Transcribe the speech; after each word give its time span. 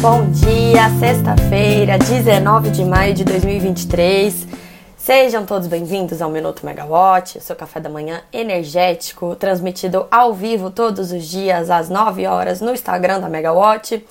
Bom 0.00 0.30
dia, 0.30 0.88
sexta-feira, 1.00 1.98
19 1.98 2.70
de 2.70 2.84
maio 2.84 3.12
de 3.12 3.24
2023. 3.24 4.46
Sejam 4.96 5.44
todos 5.44 5.66
bem-vindos 5.66 6.22
ao 6.22 6.30
Minuto 6.30 6.64
Megawatt, 6.64 7.40
seu 7.40 7.56
café 7.56 7.80
da 7.80 7.90
manhã 7.90 8.22
energético, 8.32 9.34
transmitido 9.34 10.06
ao 10.08 10.32
vivo 10.32 10.70
todos 10.70 11.10
os 11.10 11.24
dias 11.24 11.68
às 11.68 11.88
9 11.88 12.28
horas 12.28 12.60
no 12.60 12.72
Instagram 12.72 13.18
da 13.18 13.28
Megawatt 13.28 14.06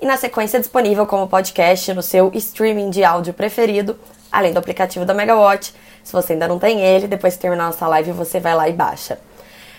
e 0.00 0.06
na 0.06 0.16
sequência 0.16 0.58
disponível 0.58 1.04
como 1.04 1.28
podcast 1.28 1.92
no 1.92 2.02
seu 2.02 2.30
streaming 2.32 2.88
de 2.88 3.04
áudio 3.04 3.34
preferido, 3.34 3.94
além 4.32 4.54
do 4.54 4.58
aplicativo 4.58 5.04
da 5.04 5.12
Megawatt. 5.12 5.74
Se 6.02 6.14
você 6.14 6.32
ainda 6.32 6.48
não 6.48 6.58
tem 6.58 6.80
ele, 6.80 7.06
depois 7.06 7.34
que 7.34 7.42
terminar 7.42 7.66
nossa 7.66 7.86
live 7.86 8.10
você 8.12 8.40
vai 8.40 8.54
lá 8.54 8.70
e 8.70 8.72
baixa. 8.72 9.18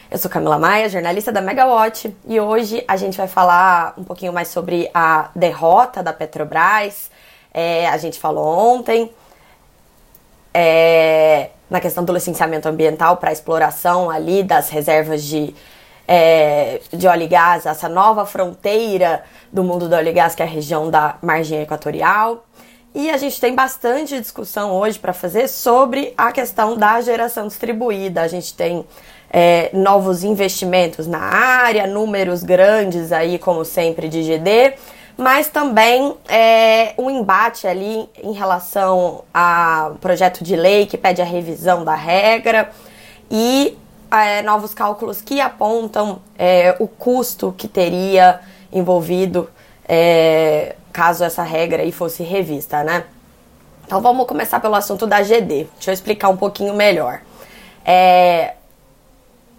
Eu 0.09 0.17
sou 0.17 0.31
Camila 0.31 0.57
Maia, 0.57 0.87
jornalista 0.87 1.33
da 1.33 1.41
Megawatt, 1.41 2.15
e 2.25 2.39
hoje 2.39 2.81
a 2.87 2.95
gente 2.95 3.17
vai 3.17 3.27
falar 3.27 3.93
um 3.97 4.05
pouquinho 4.05 4.31
mais 4.31 4.47
sobre 4.47 4.89
a 4.93 5.29
derrota 5.35 6.01
da 6.01 6.13
Petrobras. 6.13 7.11
É, 7.53 7.89
a 7.89 7.97
gente 7.97 8.17
falou 8.17 8.45
ontem 8.45 9.11
é, 10.53 11.49
na 11.69 11.81
questão 11.81 12.05
do 12.05 12.13
licenciamento 12.13 12.69
ambiental 12.69 13.17
para 13.17 13.33
exploração 13.33 14.09
ali 14.09 14.43
das 14.43 14.69
reservas 14.69 15.25
de, 15.25 15.53
é, 16.07 16.79
de 16.93 17.05
óleo 17.05 17.23
e 17.23 17.27
gás, 17.27 17.65
essa 17.65 17.89
nova 17.89 18.25
fronteira 18.25 19.25
do 19.51 19.61
mundo 19.61 19.89
do 19.89 19.95
óleo 19.95 20.07
e 20.07 20.13
gás, 20.13 20.33
que 20.33 20.41
é 20.41 20.45
a 20.45 20.49
região 20.49 20.89
da 20.89 21.17
margem 21.21 21.63
equatorial. 21.63 22.45
E 22.95 23.09
a 23.09 23.17
gente 23.17 23.41
tem 23.41 23.53
bastante 23.53 24.17
discussão 24.21 24.71
hoje 24.71 24.97
para 24.97 25.11
fazer 25.11 25.49
sobre 25.49 26.13
a 26.17 26.31
questão 26.31 26.77
da 26.77 27.01
geração 27.01 27.45
distribuída. 27.45 28.21
A 28.21 28.27
gente 28.29 28.53
tem 28.53 28.85
é, 29.29 29.69
novos 29.73 30.23
investimentos 30.23 31.07
na 31.07 31.19
área, 31.19 31.85
números 31.85 32.43
grandes 32.43 33.11
aí, 33.11 33.37
como 33.37 33.65
sempre, 33.65 34.07
de 34.07 34.23
GD, 34.23 34.73
mas 35.17 35.47
também 35.47 36.15
é, 36.29 36.93
um 36.97 37.09
embate 37.09 37.67
ali 37.67 38.07
em 38.23 38.33
relação 38.33 39.23
ao 39.33 39.95
projeto 39.95 40.43
de 40.43 40.55
lei 40.55 40.85
que 40.85 40.97
pede 40.97 41.21
a 41.21 41.25
revisão 41.25 41.83
da 41.83 41.95
regra 41.95 42.69
e 43.29 43.77
é, 44.11 44.41
novos 44.43 44.73
cálculos 44.73 45.21
que 45.21 45.41
apontam 45.41 46.21
é, 46.37 46.75
o 46.79 46.87
custo 46.87 47.53
que 47.57 47.67
teria 47.67 48.39
envolvido 48.71 49.49
é, 49.87 50.75
caso 50.93 51.23
essa 51.23 51.43
regra 51.43 51.83
aí 51.83 51.91
fosse 51.91 52.23
revista, 52.23 52.83
né? 52.83 53.03
Então 53.85 54.01
vamos 54.01 54.27
começar 54.27 54.59
pelo 54.59 54.75
assunto 54.75 55.07
da 55.07 55.21
GD. 55.21 55.67
Deixa 55.75 55.91
eu 55.91 55.93
explicar 55.93 56.29
um 56.29 56.35
pouquinho 56.35 56.73
melhor. 56.73 57.21
É, 57.85 58.55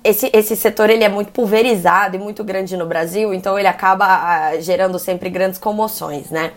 esse, 0.02 0.30
esse 0.32 0.56
setor 0.56 0.90
ele 0.90 1.04
é 1.04 1.08
muito 1.08 1.32
pulverizado 1.32 2.16
e 2.16 2.18
muito 2.18 2.44
grande 2.44 2.76
no 2.76 2.86
Brasil, 2.86 3.34
então 3.34 3.58
ele 3.58 3.68
acaba 3.68 4.06
ah, 4.06 4.60
gerando 4.60 4.98
sempre 4.98 5.28
grandes 5.28 5.58
comoções, 5.58 6.30
né? 6.30 6.52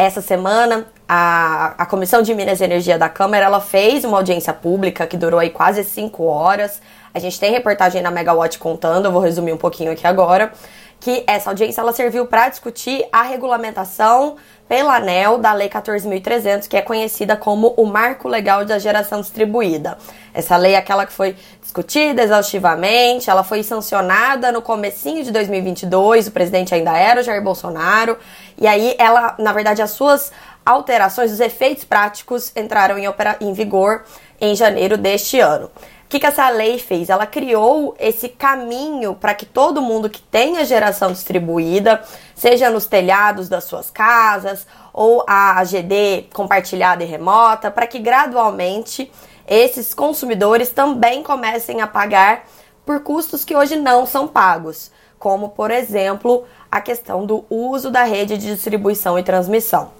Essa 0.00 0.20
semana, 0.20 0.86
a, 1.08 1.74
a 1.76 1.84
Comissão 1.84 2.22
de 2.22 2.32
Minas 2.32 2.60
e 2.60 2.64
Energia 2.64 2.96
da 2.96 3.08
Câmara 3.08 3.44
ela 3.44 3.60
fez 3.60 4.04
uma 4.04 4.16
audiência 4.16 4.52
pública 4.52 5.08
que 5.08 5.16
durou 5.16 5.40
aí 5.40 5.50
quase 5.50 5.82
cinco 5.82 6.22
horas. 6.22 6.80
A 7.12 7.18
gente 7.18 7.40
tem 7.40 7.50
reportagem 7.50 8.00
na 8.00 8.08
Megawatt 8.08 8.60
contando, 8.60 9.06
eu 9.06 9.12
vou 9.12 9.20
resumir 9.20 9.52
um 9.52 9.56
pouquinho 9.56 9.90
aqui 9.90 10.06
agora. 10.06 10.52
Que 11.00 11.24
essa 11.26 11.50
audiência 11.50 11.80
ela 11.80 11.92
serviu 11.92 12.26
para 12.26 12.48
discutir 12.48 13.04
a 13.12 13.22
regulamentação 13.22 14.36
pela 14.68 14.96
ANEL 14.96 15.38
da 15.38 15.52
Lei 15.52 15.68
14.300, 15.68 16.68
que 16.68 16.76
é 16.76 16.82
conhecida 16.82 17.36
como 17.36 17.74
o 17.76 17.84
Marco 17.84 18.28
Legal 18.28 18.64
da 18.64 18.78
Geração 18.78 19.20
Distribuída. 19.20 19.98
Essa 20.32 20.56
lei 20.56 20.74
é 20.74 20.76
aquela 20.76 21.06
que 21.06 21.12
foi 21.12 21.34
discutida 21.68 22.22
exaustivamente, 22.22 23.28
ela 23.28 23.44
foi 23.44 23.62
sancionada 23.62 24.50
no 24.50 24.62
comecinho 24.62 25.22
de 25.22 25.30
2022, 25.30 26.28
o 26.28 26.30
presidente 26.30 26.74
ainda 26.74 26.96
era 26.96 27.20
o 27.20 27.22
Jair 27.22 27.42
Bolsonaro, 27.42 28.16
e 28.56 28.66
aí 28.66 28.96
ela, 28.98 29.34
na 29.38 29.52
verdade, 29.52 29.82
as 29.82 29.90
suas 29.90 30.32
alterações, 30.64 31.30
os 31.30 31.40
efeitos 31.40 31.84
práticos 31.84 32.50
entraram 32.56 32.96
em, 32.98 33.04
em 33.42 33.52
vigor 33.52 34.04
em 34.40 34.56
janeiro 34.56 34.96
deste 34.96 35.40
ano. 35.40 35.66
O 35.66 36.08
que, 36.08 36.18
que 36.18 36.24
essa 36.24 36.48
lei 36.48 36.78
fez? 36.78 37.10
Ela 37.10 37.26
criou 37.26 37.94
esse 37.98 38.30
caminho 38.30 39.14
para 39.14 39.34
que 39.34 39.44
todo 39.44 39.82
mundo 39.82 40.08
que 40.08 40.22
tenha 40.22 40.64
geração 40.64 41.12
distribuída, 41.12 42.02
seja 42.34 42.70
nos 42.70 42.86
telhados 42.86 43.46
das 43.46 43.64
suas 43.64 43.90
casas 43.90 44.66
ou 44.90 45.22
a 45.28 45.62
GD 45.62 46.28
compartilhada 46.32 47.04
e 47.04 47.06
remota, 47.06 47.70
para 47.70 47.86
que 47.86 47.98
gradualmente 47.98 49.12
esses 49.48 49.94
consumidores 49.94 50.70
também 50.70 51.22
comecem 51.22 51.80
a 51.80 51.86
pagar 51.86 52.46
por 52.84 53.00
custos 53.00 53.44
que 53.44 53.56
hoje 53.56 53.76
não 53.76 54.06
são 54.06 54.28
pagos, 54.28 54.90
como 55.18 55.50
por 55.50 55.70
exemplo 55.70 56.44
a 56.70 56.80
questão 56.80 57.24
do 57.24 57.44
uso 57.48 57.90
da 57.90 58.04
rede 58.04 58.36
de 58.36 58.54
distribuição 58.54 59.18
e 59.18 59.22
transmissão. 59.22 59.90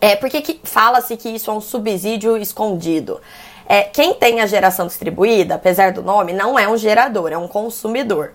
É 0.00 0.16
porque 0.16 0.60
fala-se 0.64 1.16
que 1.16 1.28
isso 1.28 1.50
é 1.50 1.54
um 1.54 1.60
subsídio 1.60 2.36
escondido. 2.36 3.20
É, 3.66 3.82
quem 3.82 4.14
tem 4.14 4.40
a 4.40 4.46
geração 4.46 4.86
distribuída, 4.86 5.54
apesar 5.54 5.92
do 5.92 6.02
nome, 6.02 6.32
não 6.32 6.58
é 6.58 6.68
um 6.68 6.76
gerador, 6.76 7.32
é 7.32 7.38
um 7.38 7.46
consumidor. 7.46 8.32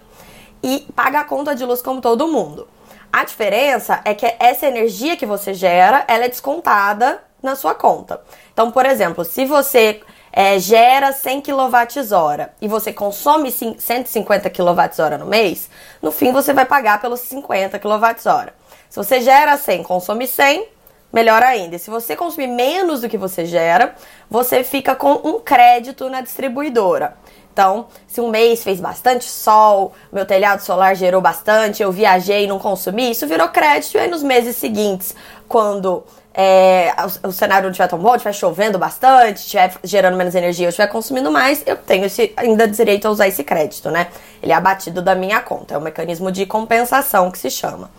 E 0.63 0.88
paga 0.96 1.19
a 1.19 1.24
conta 1.24 1.56
de 1.56 1.66
luz 1.66 1.81
como 1.81 2.02
todo 2.02 2.28
mundo. 2.28 2.68
A 3.12 3.24
diferença 3.24 4.02
é 4.06 4.13
que 4.13 4.25
essa 4.40 4.68
energia 4.68 5.18
que 5.18 5.25
você 5.25 5.53
gera, 5.53 6.03
ela 6.07 6.25
é 6.25 6.30
descontada 6.30 7.22
na 7.42 7.56
sua 7.56 7.74
conta. 7.74 8.22
Então, 8.53 8.72
por 8.72 8.86
exemplo, 8.86 9.25
se 9.25 9.46
você 9.46 10.02
é, 10.38 10.59
gera 10.59 11.13
100 11.13 11.41
kWh 11.41 12.50
e 12.62 12.68
você 12.68 12.91
consome 12.91 13.50
150 13.50 14.50
kWh 14.50 15.18
no 15.18 15.28
mês, 15.28 15.69
no 16.01 16.12
fim 16.12 16.34
você 16.34 16.51
vai 16.51 16.66
pagar 16.66 17.00
pelos 17.00 17.22
50 17.22 17.79
kWh. 17.79 18.51
Se 18.90 18.97
você 18.97 19.22
gera 19.22 19.56
100, 19.56 19.84
consome 19.84 20.28
100, 20.28 20.68
melhor 21.13 21.41
ainda. 21.41 21.78
Se 21.78 21.90
você 21.90 22.18
consumir 22.18 22.47
menos 22.47 23.00
do 23.00 23.07
que 23.07 23.18
você 23.18 23.45
gera, 23.45 23.95
você 24.29 24.62
fica 24.62 24.94
com 24.94 25.13
um 25.24 25.40
crédito 25.40 26.09
na 26.09 26.19
distribuidora. 26.19 27.16
Então, 27.53 27.88
se 28.06 28.19
um 28.19 28.29
mês 28.29 28.62
fez 28.62 28.81
bastante 28.81 29.24
sol, 29.24 29.94
meu 30.12 30.25
telhado 30.25 30.62
solar 30.62 30.94
gerou 30.97 31.22
bastante, 31.22 31.81
eu 31.81 31.90
viajei 31.90 32.44
e 32.44 32.47
não 32.47 32.59
consumi, 32.59 33.12
isso 33.12 33.25
virou 33.25 33.47
crédito. 33.47 33.95
E 33.95 34.00
aí 34.00 34.09
nos 34.09 34.22
meses 34.22 34.57
seguintes, 34.57 35.16
quando 35.47 36.03
é, 36.38 36.94
o, 37.23 37.29
o, 37.29 37.31
cenário 37.31 37.63
não 37.63 37.72
estiver 37.72 37.88
tão 37.88 37.97
bom, 37.97 38.13
estiver 38.13 38.34
chovendo 38.34 38.78
bastante, 38.78 39.38
estiver 39.38 39.73
gerando 39.85 40.18
menos 40.18 40.35
energia, 40.35 40.66
eu 40.66 40.69
estiver 40.69 40.88
consumindo 40.88 41.31
mais, 41.31 41.63
eu 41.66 41.78
tenho 41.78 42.06
esse, 42.06 42.34
ainda 42.35 42.68
direito 42.68 43.07
a 43.07 43.12
usar 43.12 43.29
esse 43.29 43.41
crédito, 43.41 43.90
né? 43.90 44.07
Ele 44.44 44.51
é 44.51 44.56
abatido 44.56 45.01
da 45.01 45.16
minha 45.16 45.40
conta. 45.40 45.75
É 45.75 45.78
um 45.78 45.81
mecanismo 45.81 46.29
de 46.31 46.45
compensação 46.45 47.31
que 47.31 47.38
se 47.38 47.50
chama. 47.50 47.90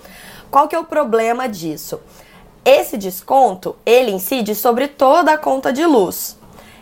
Qual 0.50 0.68
que 0.68 0.76
é 0.76 0.78
o 0.78 0.84
problema 0.84 1.48
disso? 1.48 1.98
Esse 2.62 2.98
desconto, 2.98 3.74
ele 3.86 4.10
incide 4.10 4.54
sobre 4.54 4.86
toda 4.86 5.32
a 5.32 5.38
conta 5.38 5.72
de 5.72 5.86
luz. 5.86 6.36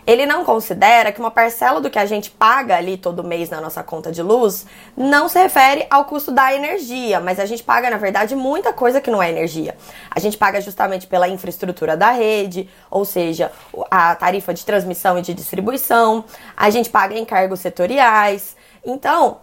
Ele 0.05 0.25
não 0.25 0.45
considera 0.45 1.11
que 1.11 1.19
uma 1.19 1.31
parcela 1.31 1.81
do 1.81 1.89
que 1.89 1.97
a 1.97 2.05
gente 2.05 2.29
paga 2.29 2.75
ali 2.77 2.95
todo 2.95 3.23
mês 3.23 3.49
na 3.49 3.59
nossa 3.59 3.81
conta 3.81 4.11
de 4.11 4.21
luz 4.21 4.65
não 4.95 5.27
se 5.27 5.39
refere 5.39 5.87
ao 5.89 6.05
custo 6.05 6.31
da 6.31 6.53
energia, 6.53 7.19
mas 7.19 7.39
a 7.39 7.45
gente 7.45 7.63
paga, 7.63 7.89
na 7.89 7.97
verdade, 7.97 8.35
muita 8.35 8.71
coisa 8.71 9.01
que 9.01 9.09
não 9.09 9.21
é 9.21 9.29
energia. 9.29 9.75
A 10.11 10.19
gente 10.19 10.37
paga 10.37 10.61
justamente 10.61 11.07
pela 11.07 11.27
infraestrutura 11.27 11.97
da 11.97 12.11
rede, 12.11 12.69
ou 12.91 13.03
seja, 13.03 13.51
a 13.89 14.13
tarifa 14.15 14.53
de 14.53 14.63
transmissão 14.63 15.17
e 15.17 15.21
de 15.23 15.33
distribuição, 15.33 16.23
a 16.55 16.69
gente 16.69 16.89
paga 16.89 17.17
encargos 17.17 17.59
setoriais. 17.59 18.55
Então, 18.85 19.39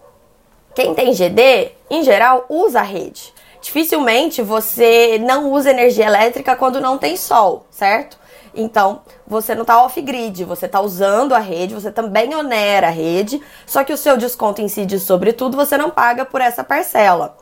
quem 0.73 0.93
tem 0.93 1.13
GD, 1.13 1.71
em 1.89 2.03
geral, 2.03 2.45
usa 2.47 2.79
a 2.79 2.83
rede 2.83 3.33
dificilmente 3.63 4.41
você 4.41 5.17
não 5.19 5.49
usa 5.49 5.71
energia 5.71 6.05
elétrica 6.05 6.53
quando 6.53 6.81
não 6.81 6.97
tem 6.97 7.15
sol, 7.15 7.65
certo? 7.71 8.19
Então, 8.55 9.01
você 9.25 9.55
não 9.55 9.63
está 9.63 9.83
off-grid, 9.83 10.43
você 10.43 10.65
está 10.65 10.79
usando 10.79 11.33
a 11.33 11.39
rede, 11.39 11.73
você 11.73 11.91
também 11.91 12.33
onera 12.35 12.87
a 12.87 12.91
rede, 12.91 13.41
só 13.65 13.83
que 13.83 13.93
o 13.93 13.97
seu 13.97 14.15
desconto 14.17 14.61
incide 14.61 14.99
sobre 14.99 15.33
tudo, 15.33 15.57
você 15.57 15.77
não 15.77 15.89
paga 15.89 16.23
por 16.23 16.41
essa 16.41 16.63
parcela. 16.63 17.35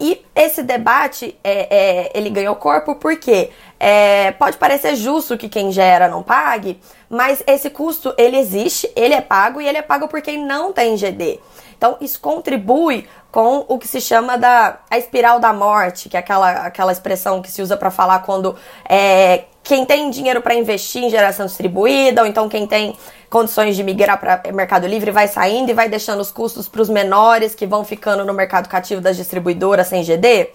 E 0.00 0.24
esse 0.34 0.62
debate, 0.62 1.38
é, 1.42 1.76
é, 1.76 2.10
ele 2.14 2.28
ganhou 2.28 2.56
corpo 2.56 2.96
porque 2.96 3.50
é, 3.78 4.32
pode 4.32 4.56
parecer 4.56 4.96
justo 4.96 5.38
que 5.38 5.48
quem 5.48 5.70
gera 5.70 6.08
não 6.08 6.22
pague, 6.22 6.80
mas 7.08 7.42
esse 7.46 7.70
custo, 7.70 8.12
ele 8.18 8.36
existe, 8.36 8.90
ele 8.96 9.14
é 9.14 9.20
pago 9.20 9.60
e 9.60 9.68
ele 9.68 9.78
é 9.78 9.82
pago 9.82 10.08
por 10.08 10.20
quem 10.20 10.44
não 10.44 10.72
tem 10.72 10.96
GD. 10.96 11.38
Então, 11.76 11.96
isso 12.00 12.20
contribui 12.20 13.06
com 13.30 13.64
o 13.68 13.78
que 13.78 13.86
se 13.86 14.00
chama 14.00 14.36
da 14.36 14.78
a 14.90 14.98
espiral 14.98 15.38
da 15.38 15.52
morte, 15.52 16.08
que 16.08 16.16
é 16.16 16.20
aquela, 16.20 16.50
aquela 16.66 16.92
expressão 16.92 17.42
que 17.42 17.50
se 17.50 17.62
usa 17.62 17.76
para 17.76 17.90
falar 17.90 18.20
quando 18.20 18.56
é, 18.88 19.44
quem 19.64 19.86
tem 19.86 20.10
dinheiro 20.10 20.42
para 20.42 20.54
investir 20.54 21.02
em 21.02 21.08
geração 21.08 21.46
distribuída, 21.46 22.20
ou 22.20 22.28
então 22.28 22.50
quem 22.50 22.66
tem 22.66 22.94
condições 23.30 23.74
de 23.74 23.82
migrar 23.82 24.20
para 24.20 24.52
Mercado 24.52 24.86
Livre 24.86 25.10
vai 25.10 25.26
saindo 25.26 25.70
e 25.70 25.74
vai 25.74 25.88
deixando 25.88 26.20
os 26.20 26.30
custos 26.30 26.68
para 26.68 26.82
os 26.82 26.90
menores 26.90 27.54
que 27.54 27.66
vão 27.66 27.82
ficando 27.82 28.24
no 28.26 28.34
mercado 28.34 28.68
cativo 28.68 29.00
das 29.00 29.16
distribuidoras 29.16 29.86
sem 29.86 30.04
GD. 30.04 30.50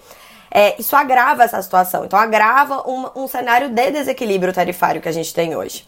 É, 0.48 0.80
isso 0.80 0.94
agrava 0.94 1.42
essa 1.42 1.60
situação. 1.60 2.04
Então, 2.04 2.18
agrava 2.18 2.88
um, 2.88 3.24
um 3.24 3.28
cenário 3.28 3.68
de 3.68 3.90
desequilíbrio 3.90 4.52
tarifário 4.52 5.00
que 5.00 5.08
a 5.08 5.12
gente 5.12 5.34
tem 5.34 5.56
hoje. 5.56 5.84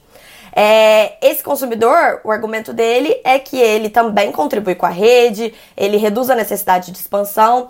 É, 0.55 1.15
esse 1.27 1.43
consumidor, 1.43 2.21
o 2.25 2.31
argumento 2.31 2.73
dele 2.75 3.19
é 3.25 3.39
que 3.39 3.59
ele 3.59 3.89
também 3.89 4.31
contribui 4.31 4.75
com 4.75 4.85
a 4.85 4.91
rede, 4.91 5.55
ele 5.77 5.97
reduz 5.97 6.29
a 6.29 6.35
necessidade 6.35 6.93
de 6.93 6.99
expansão. 6.99 7.69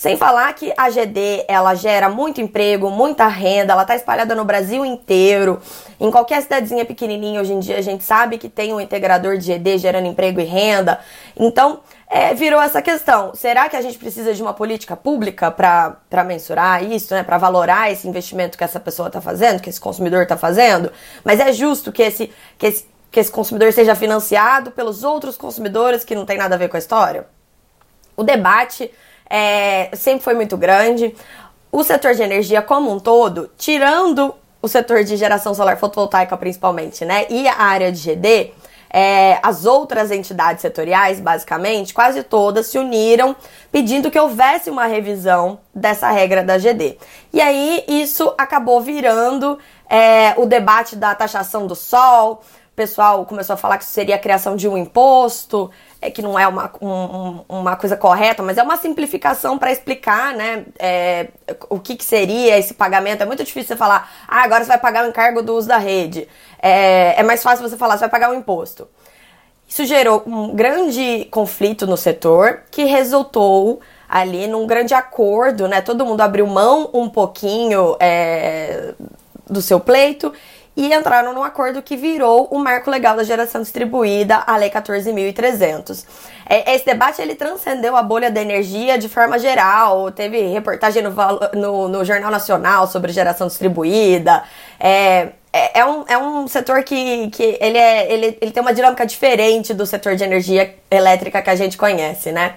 Sem 0.00 0.16
falar 0.16 0.50
que 0.54 0.72
a 0.78 0.88
GD, 0.88 1.44
ela 1.46 1.74
gera 1.74 2.08
muito 2.08 2.40
emprego, 2.40 2.88
muita 2.88 3.26
renda, 3.26 3.74
ela 3.74 3.84
tá 3.84 3.94
espalhada 3.94 4.34
no 4.34 4.46
Brasil 4.46 4.82
inteiro. 4.82 5.60
Em 6.00 6.10
qualquer 6.10 6.40
cidadezinha 6.40 6.86
pequenininha, 6.86 7.38
hoje 7.38 7.52
em 7.52 7.60
dia, 7.60 7.76
a 7.76 7.82
gente 7.82 8.02
sabe 8.02 8.38
que 8.38 8.48
tem 8.48 8.72
um 8.72 8.80
integrador 8.80 9.36
de 9.36 9.52
GD 9.52 9.76
gerando 9.76 10.06
emprego 10.06 10.40
e 10.40 10.44
renda. 10.44 11.00
Então, 11.36 11.80
é, 12.08 12.32
virou 12.32 12.62
essa 12.62 12.80
questão. 12.80 13.34
Será 13.34 13.68
que 13.68 13.76
a 13.76 13.82
gente 13.82 13.98
precisa 13.98 14.32
de 14.32 14.40
uma 14.40 14.54
política 14.54 14.96
pública 14.96 15.50
para 15.50 16.24
mensurar 16.24 16.82
isso, 16.82 17.12
né? 17.12 17.22
Para 17.22 17.36
valorar 17.36 17.92
esse 17.92 18.08
investimento 18.08 18.56
que 18.56 18.64
essa 18.64 18.80
pessoa 18.80 19.08
está 19.08 19.20
fazendo, 19.20 19.60
que 19.60 19.68
esse 19.68 19.78
consumidor 19.78 20.22
está 20.22 20.38
fazendo? 20.38 20.90
Mas 21.22 21.40
é 21.40 21.52
justo 21.52 21.92
que 21.92 22.02
esse, 22.02 22.32
que, 22.56 22.66
esse, 22.68 22.86
que 23.10 23.20
esse 23.20 23.30
consumidor 23.30 23.70
seja 23.70 23.94
financiado 23.94 24.70
pelos 24.70 25.04
outros 25.04 25.36
consumidores 25.36 26.04
que 26.04 26.14
não 26.14 26.24
tem 26.24 26.38
nada 26.38 26.54
a 26.54 26.58
ver 26.58 26.70
com 26.70 26.76
a 26.76 26.80
história? 26.80 27.26
O 28.16 28.22
debate 28.22 28.90
é, 29.30 29.90
sempre 29.94 30.24
foi 30.24 30.34
muito 30.34 30.56
grande. 30.56 31.14
O 31.70 31.84
setor 31.84 32.14
de 32.14 32.22
energia 32.22 32.60
como 32.60 32.92
um 32.92 32.98
todo, 32.98 33.48
tirando 33.56 34.34
o 34.60 34.68
setor 34.68 35.04
de 35.04 35.16
geração 35.16 35.54
solar 35.54 35.78
fotovoltaica 35.78 36.36
principalmente, 36.36 37.04
né, 37.04 37.26
e 37.30 37.48
a 37.48 37.56
área 37.56 37.90
de 37.90 38.00
GD, 38.00 38.52
é, 38.92 39.38
as 39.40 39.64
outras 39.64 40.10
entidades 40.10 40.62
setoriais, 40.62 41.20
basicamente, 41.20 41.94
quase 41.94 42.24
todas 42.24 42.66
se 42.66 42.76
uniram 42.76 43.36
pedindo 43.70 44.10
que 44.10 44.18
houvesse 44.18 44.68
uma 44.68 44.86
revisão 44.86 45.60
dessa 45.72 46.10
regra 46.10 46.42
da 46.42 46.58
GD. 46.58 46.98
E 47.32 47.40
aí 47.40 47.84
isso 47.86 48.34
acabou 48.36 48.80
virando 48.80 49.56
é, 49.88 50.34
o 50.36 50.44
debate 50.44 50.96
da 50.96 51.14
taxação 51.14 51.68
do 51.68 51.76
sol. 51.76 52.42
Pessoal 52.80 53.26
começou 53.26 53.52
a 53.52 53.56
falar 53.58 53.76
que 53.76 53.84
seria 53.84 54.14
a 54.14 54.18
criação 54.18 54.56
de 54.56 54.66
um 54.66 54.74
imposto 54.74 55.70
é, 56.00 56.10
que 56.10 56.22
não 56.22 56.38
é 56.38 56.48
uma, 56.48 56.72
um, 56.80 57.44
uma 57.46 57.76
coisa 57.76 57.94
correta, 57.94 58.42
mas 58.42 58.56
é 58.56 58.62
uma 58.62 58.78
simplificação 58.78 59.58
para 59.58 59.70
explicar, 59.70 60.32
né, 60.32 60.64
é, 60.78 61.28
o 61.68 61.78
que, 61.78 61.94
que, 61.94 62.04
seria 62.06 62.56
esse 62.56 62.72
pagamento. 62.72 63.22
É 63.22 63.26
muito 63.26 63.44
difícil 63.44 63.68
você 63.68 63.76
falar, 63.76 64.10
ah, 64.26 64.42
agora 64.42 64.64
você 64.64 64.68
vai 64.68 64.78
pagar 64.78 65.04
o 65.04 65.08
encargo 65.08 65.42
do 65.42 65.54
uso 65.54 65.68
da 65.68 65.76
rede. 65.76 66.26
É, 66.58 67.20
é 67.20 67.22
mais 67.22 67.42
fácil 67.42 67.68
você 67.68 67.76
falar, 67.76 67.98
você 67.98 68.00
vai 68.00 68.08
pagar 68.08 68.30
o 68.30 68.34
imposto. 68.34 68.88
Isso 69.68 69.84
gerou 69.84 70.22
um 70.26 70.56
grande 70.56 71.28
conflito 71.30 71.86
no 71.86 71.98
setor 71.98 72.62
que 72.70 72.84
resultou 72.84 73.80
ali 74.08 74.46
num 74.46 74.66
grande 74.66 74.94
acordo, 74.94 75.68
né? 75.68 75.82
Todo 75.82 76.06
mundo 76.06 76.22
abriu 76.22 76.46
mão 76.46 76.88
um 76.94 77.10
pouquinho 77.10 77.94
é, 78.00 78.94
do 79.50 79.60
seu 79.60 79.78
pleito 79.78 80.32
e 80.80 80.94
entraram 80.94 81.34
num 81.34 81.44
acordo 81.44 81.82
que 81.82 81.94
virou 81.94 82.48
o 82.50 82.58
marco 82.58 82.90
legal 82.90 83.14
da 83.14 83.22
geração 83.22 83.60
distribuída, 83.60 84.42
a 84.46 84.56
Lei 84.56 84.70
14.300. 84.70 86.06
É, 86.48 86.74
esse 86.74 86.86
debate 86.86 87.20
ele 87.20 87.34
transcendeu 87.34 87.94
a 87.94 88.02
bolha 88.02 88.30
da 88.30 88.40
energia 88.40 88.96
de 88.96 89.06
forma 89.06 89.38
geral. 89.38 90.10
Teve 90.10 90.40
reportagem 90.40 91.02
no, 91.02 91.12
no, 91.52 91.88
no 91.88 92.02
Jornal 92.02 92.30
Nacional 92.30 92.86
sobre 92.86 93.12
geração 93.12 93.46
distribuída. 93.46 94.42
É, 94.80 95.32
é, 95.52 95.80
é, 95.80 95.84
um, 95.84 96.04
é 96.08 96.16
um 96.16 96.48
setor 96.48 96.82
que, 96.82 97.28
que 97.28 97.58
ele, 97.60 97.76
é, 97.76 98.10
ele, 98.10 98.38
ele 98.40 98.50
tem 98.50 98.62
uma 98.62 98.72
dinâmica 98.72 99.04
diferente 99.04 99.74
do 99.74 99.84
setor 99.84 100.16
de 100.16 100.24
energia 100.24 100.74
elétrica 100.90 101.42
que 101.42 101.50
a 101.50 101.56
gente 101.56 101.76
conhece, 101.76 102.32
né? 102.32 102.54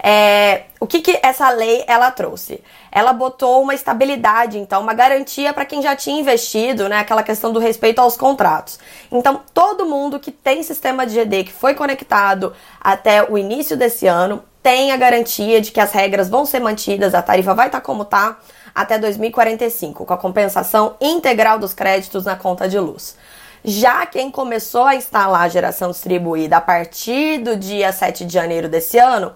É, 0.00 0.62
o 0.78 0.86
que, 0.86 1.00
que 1.00 1.18
essa 1.22 1.50
lei 1.50 1.84
ela 1.86 2.10
trouxe? 2.10 2.62
Ela 2.90 3.12
botou 3.12 3.62
uma 3.62 3.74
estabilidade, 3.74 4.58
então, 4.58 4.80
uma 4.80 4.94
garantia 4.94 5.52
para 5.52 5.64
quem 5.64 5.82
já 5.82 5.96
tinha 5.96 6.20
investido, 6.20 6.88
né? 6.88 6.98
Aquela 6.98 7.22
questão 7.22 7.52
do 7.52 7.58
respeito 7.58 8.00
aos 8.00 8.16
contratos. 8.16 8.78
Então, 9.10 9.40
todo 9.52 9.86
mundo 9.86 10.20
que 10.20 10.30
tem 10.30 10.62
sistema 10.62 11.04
de 11.04 11.14
GD 11.14 11.44
que 11.44 11.52
foi 11.52 11.74
conectado 11.74 12.52
até 12.80 13.28
o 13.28 13.36
início 13.36 13.76
desse 13.76 14.06
ano 14.06 14.42
tem 14.62 14.92
a 14.92 14.96
garantia 14.96 15.60
de 15.60 15.72
que 15.72 15.80
as 15.80 15.92
regras 15.92 16.28
vão 16.28 16.44
ser 16.44 16.60
mantidas, 16.60 17.14
a 17.14 17.22
tarifa 17.22 17.54
vai 17.54 17.66
estar 17.66 17.80
tá 17.80 17.84
como 17.84 18.02
está 18.02 18.38
até 18.74 18.98
2045, 18.98 20.04
com 20.04 20.12
a 20.12 20.18
compensação 20.18 20.94
integral 21.00 21.58
dos 21.58 21.74
créditos 21.74 22.24
na 22.24 22.36
conta 22.36 22.68
de 22.68 22.78
luz. 22.78 23.16
Já 23.64 24.06
quem 24.06 24.30
começou 24.30 24.84
a 24.84 24.94
instalar 24.94 25.42
a 25.42 25.48
geração 25.48 25.90
distribuída 25.90 26.58
a 26.58 26.60
partir 26.60 27.38
do 27.38 27.56
dia 27.56 27.90
7 27.92 28.24
de 28.24 28.32
janeiro 28.32 28.68
desse 28.68 28.98
ano 28.98 29.32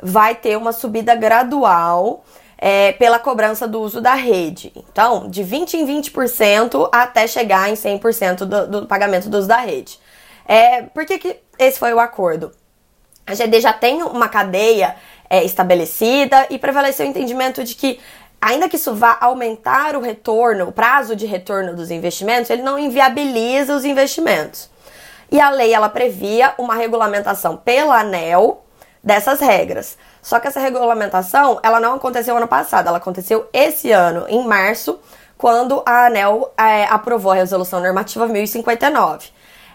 vai 0.00 0.34
ter 0.34 0.56
uma 0.56 0.72
subida 0.72 1.14
gradual 1.14 2.24
é, 2.58 2.92
pela 2.92 3.18
cobrança 3.18 3.66
do 3.68 3.80
uso 3.80 4.00
da 4.00 4.14
rede. 4.14 4.72
Então, 4.74 5.28
de 5.28 5.42
20 5.42 5.76
em 5.76 5.86
20% 5.86 6.88
até 6.92 7.26
chegar 7.26 7.68
em 7.70 7.74
100% 7.74 8.38
do, 8.38 8.66
do 8.66 8.86
pagamento 8.86 9.28
do 9.28 9.38
uso 9.38 9.48
da 9.48 9.58
rede. 9.58 9.98
É, 10.46 10.82
por 10.82 11.04
que, 11.04 11.18
que 11.18 11.36
esse 11.58 11.78
foi 11.78 11.92
o 11.92 12.00
acordo? 12.00 12.52
A 13.26 13.34
GD 13.34 13.60
já 13.60 13.72
tem 13.72 14.02
uma 14.02 14.28
cadeia 14.28 14.94
é, 15.28 15.44
estabelecida 15.44 16.46
e 16.48 16.58
prevaleceu 16.58 17.04
o 17.04 17.08
entendimento 17.08 17.64
de 17.64 17.74
que, 17.74 17.98
ainda 18.40 18.68
que 18.68 18.76
isso 18.76 18.94
vá 18.94 19.18
aumentar 19.20 19.96
o 19.96 20.00
retorno, 20.00 20.68
o 20.68 20.72
prazo 20.72 21.16
de 21.16 21.26
retorno 21.26 21.74
dos 21.74 21.90
investimentos, 21.90 22.50
ele 22.50 22.62
não 22.62 22.78
inviabiliza 22.78 23.74
os 23.74 23.84
investimentos. 23.84 24.70
E 25.30 25.40
a 25.40 25.50
lei 25.50 25.74
ela 25.74 25.88
previa 25.88 26.54
uma 26.56 26.76
regulamentação 26.76 27.56
pela 27.56 27.98
ANEL 27.98 28.64
dessas 29.06 29.38
regras. 29.38 29.96
Só 30.20 30.40
que 30.40 30.48
essa 30.48 30.58
regulamentação, 30.58 31.60
ela 31.62 31.78
não 31.78 31.94
aconteceu 31.94 32.36
ano 32.36 32.48
passado, 32.48 32.88
ela 32.88 32.98
aconteceu 32.98 33.48
esse 33.52 33.92
ano, 33.92 34.26
em 34.28 34.44
março, 34.44 34.98
quando 35.38 35.80
a 35.86 36.06
ANEL 36.06 36.52
é, 36.58 36.84
aprovou 36.86 37.30
a 37.30 37.36
resolução 37.36 37.78
normativa 37.80 38.26
1059. 38.26 39.28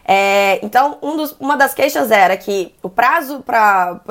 É, 0.03 0.59
então, 0.65 0.97
um 1.01 1.15
dos, 1.15 1.33
uma 1.39 1.55
das 1.55 1.73
queixas 1.73 2.11
era 2.11 2.35
que 2.35 2.75
o 2.81 2.89
prazo 2.89 3.41
para 3.41 4.01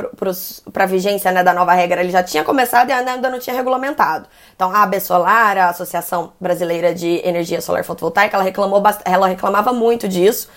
a 0.74 0.86
vigência 0.86 1.30
né, 1.32 1.42
da 1.42 1.52
nova 1.52 1.74
regra 1.74 2.00
ele 2.00 2.10
já 2.10 2.22
tinha 2.22 2.42
começado 2.42 2.88
e 2.88 2.92
ainda 2.92 3.28
não 3.28 3.38
tinha 3.38 3.54
regulamentado. 3.54 4.26
Então, 4.56 4.74
a 4.74 4.84
AB 4.84 5.00
Solar, 5.00 5.58
a 5.58 5.68
Associação 5.68 6.32
Brasileira 6.40 6.94
de 6.94 7.20
Energia 7.26 7.60
Solar 7.60 7.84
Fotovoltaica, 7.84 8.36
ela, 8.36 8.44
reclamou, 8.44 8.82
ela 9.04 9.26
reclamava 9.26 9.72
muito 9.72 10.08
disso. 10.08 10.48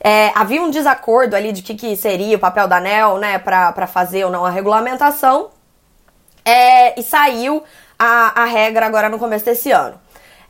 É, 0.00 0.30
havia 0.34 0.62
um 0.62 0.70
desacordo 0.70 1.34
ali 1.34 1.52
de 1.52 1.62
que, 1.62 1.74
que 1.74 1.96
seria 1.96 2.36
o 2.36 2.40
papel 2.40 2.68
da 2.68 2.76
ANEL, 2.76 3.18
né, 3.18 3.38
para 3.38 3.86
fazer 3.86 4.24
ou 4.24 4.30
não 4.30 4.44
a 4.44 4.50
regulamentação, 4.50 5.50
é, 6.44 6.98
e 6.98 7.02
saiu 7.02 7.62
a, 7.98 8.42
a 8.42 8.44
regra 8.44 8.86
agora 8.86 9.08
no 9.08 9.18
começo 9.18 9.44
desse 9.44 9.70
ano. 9.70 10.00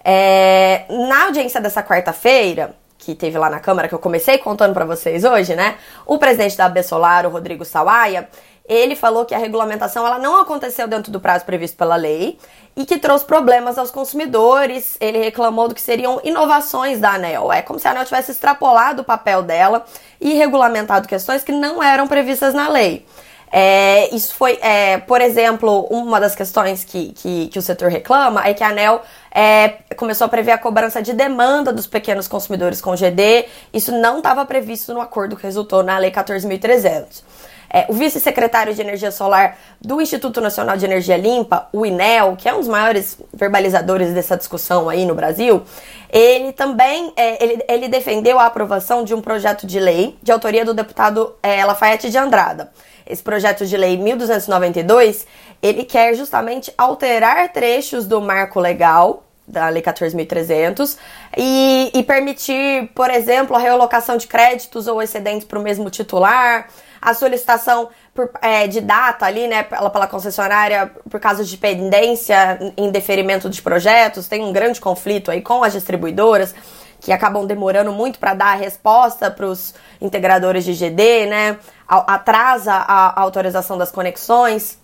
É, 0.04 0.84
na 0.88 1.24
audiência 1.24 1.60
dessa 1.60 1.82
quarta-feira, 1.82 2.74
que 2.98 3.14
teve 3.14 3.38
lá 3.38 3.48
na 3.48 3.60
Câmara, 3.60 3.88
que 3.88 3.94
eu 3.94 3.98
comecei 3.98 4.38
contando 4.38 4.74
para 4.74 4.84
vocês 4.84 5.24
hoje, 5.24 5.54
né, 5.54 5.76
o 6.04 6.18
presidente 6.18 6.56
da 6.56 6.66
AB 6.66 6.80
o 7.24 7.28
Rodrigo 7.28 7.64
Sawaia, 7.64 8.28
ele 8.68 8.94
falou 8.94 9.24
que 9.24 9.34
a 9.34 9.38
regulamentação 9.38 10.06
ela 10.06 10.18
não 10.18 10.40
aconteceu 10.40 10.86
dentro 10.86 11.10
do 11.10 11.18
prazo 11.18 11.44
previsto 11.44 11.76
pela 11.76 11.96
lei 11.96 12.38
e 12.76 12.84
que 12.84 12.98
trouxe 12.98 13.24
problemas 13.24 13.78
aos 13.78 13.90
consumidores. 13.90 14.96
Ele 15.00 15.18
reclamou 15.18 15.68
do 15.68 15.74
que 15.74 15.80
seriam 15.80 16.20
inovações 16.22 17.00
da 17.00 17.12
ANEL. 17.14 17.50
É 17.50 17.62
como 17.62 17.78
se 17.78 17.88
a 17.88 17.92
ANEL 17.92 18.04
tivesse 18.04 18.30
extrapolado 18.30 19.02
o 19.02 19.04
papel 19.04 19.42
dela 19.42 19.84
e 20.20 20.34
regulamentado 20.34 21.08
questões 21.08 21.42
que 21.42 21.50
não 21.50 21.82
eram 21.82 22.06
previstas 22.06 22.52
na 22.52 22.68
lei. 22.68 23.06
É, 23.50 24.14
isso 24.14 24.34
foi, 24.34 24.58
é, 24.60 24.98
por 24.98 25.20
exemplo, 25.20 25.86
uma 25.90 26.20
das 26.20 26.34
questões 26.34 26.84
que, 26.84 27.12
que, 27.12 27.48
que, 27.48 27.58
o 27.58 27.62
setor 27.62 27.88
reclama 27.88 28.46
é 28.46 28.52
que 28.52 28.62
a 28.62 28.68
ANEL 28.68 29.00
é, 29.34 29.68
começou 29.96 30.26
a 30.26 30.28
prever 30.28 30.52
a 30.52 30.58
cobrança 30.58 31.00
de 31.00 31.14
demanda 31.14 31.72
dos 31.72 31.86
pequenos 31.86 32.28
consumidores 32.28 32.80
com 32.80 32.94
GD. 32.94 33.46
Isso 33.72 33.92
não 33.92 34.18
estava 34.18 34.44
previsto 34.44 34.92
no 34.92 35.00
acordo 35.00 35.36
que 35.36 35.44
resultou 35.44 35.82
na 35.82 35.96
Lei 35.96 36.10
14.300. 36.10 37.22
É, 37.70 37.84
o 37.88 37.92
vice-secretário 37.92 38.72
de 38.72 38.80
Energia 38.80 39.10
Solar 39.10 39.58
do 39.80 40.00
Instituto 40.00 40.40
Nacional 40.40 40.76
de 40.76 40.86
Energia 40.86 41.16
Limpa, 41.16 41.68
o 41.72 41.84
INEL, 41.84 42.34
que 42.36 42.48
é 42.48 42.54
um 42.54 42.58
dos 42.58 42.68
maiores 42.68 43.18
verbalizadores 43.32 44.14
dessa 44.14 44.36
discussão 44.36 44.88
aí 44.88 45.04
no 45.04 45.14
Brasil, 45.14 45.62
ele 46.10 46.52
também 46.52 47.12
é, 47.14 47.42
ele, 47.42 47.64
ele 47.68 47.88
defendeu 47.88 48.38
a 48.38 48.46
aprovação 48.46 49.04
de 49.04 49.14
um 49.14 49.20
projeto 49.20 49.66
de 49.66 49.78
lei 49.78 50.16
de 50.22 50.32
autoria 50.32 50.64
do 50.64 50.72
deputado 50.72 51.34
é, 51.42 51.64
Lafayette 51.64 52.08
de 52.08 52.16
Andrada. 52.16 52.72
Esse 53.06 53.22
projeto 53.22 53.64
de 53.64 53.76
lei 53.76 53.96
1292, 53.96 55.26
ele 55.62 55.84
quer 55.84 56.14
justamente 56.14 56.72
alterar 56.76 57.50
trechos 57.52 58.06
do 58.06 58.20
marco 58.20 58.60
legal 58.60 59.24
da 59.46 59.70
Lei 59.70 59.82
14.300 59.82 60.98
e, 61.36 61.90
e 61.94 62.02
permitir, 62.02 62.90
por 62.94 63.10
exemplo, 63.10 63.56
a 63.56 63.58
realocação 63.58 64.18
de 64.18 64.26
créditos 64.26 64.86
ou 64.86 65.00
excedentes 65.00 65.46
para 65.46 65.58
o 65.58 65.62
mesmo 65.62 65.88
titular, 65.88 66.68
a 67.00 67.14
solicitação 67.14 67.88
por, 68.14 68.30
é, 68.42 68.66
de 68.66 68.80
data 68.80 69.26
ali, 69.26 69.46
né, 69.46 69.62
pela, 69.62 69.90
pela 69.90 70.06
concessionária 70.06 70.90
por 71.08 71.20
causa 71.20 71.44
de 71.44 71.56
pendência 71.56 72.58
em 72.76 72.90
deferimento 72.90 73.48
de 73.48 73.62
projetos, 73.62 74.28
tem 74.28 74.42
um 74.42 74.52
grande 74.52 74.80
conflito 74.80 75.30
aí 75.30 75.40
com 75.40 75.62
as 75.62 75.72
distribuidoras 75.72 76.54
que 77.00 77.12
acabam 77.12 77.46
demorando 77.46 77.92
muito 77.92 78.18
para 78.18 78.34
dar 78.34 78.52
a 78.52 78.56
resposta 78.56 79.30
para 79.30 79.46
os 79.46 79.74
integradores 80.00 80.64
de 80.64 80.74
GD, 80.74 81.26
né? 81.26 81.58
Atrasa 81.86 82.72
a 82.72 83.20
autorização 83.20 83.78
das 83.78 83.90
conexões. 83.90 84.78